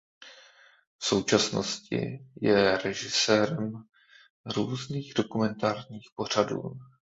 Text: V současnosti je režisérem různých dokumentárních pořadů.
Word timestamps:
V 0.99 1.05
současnosti 1.05 2.25
je 2.41 2.77
režisérem 2.77 3.73
různých 4.55 5.13
dokumentárních 5.15 6.07
pořadů. 6.15 6.61